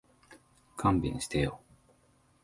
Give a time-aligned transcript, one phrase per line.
[0.77, 1.61] 勘弁してよ